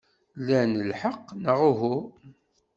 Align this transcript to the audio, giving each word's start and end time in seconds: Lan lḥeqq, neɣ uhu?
Lan 0.45 0.71
lḥeqq, 0.89 1.27
neɣ 1.41 1.59
uhu? 1.69 1.97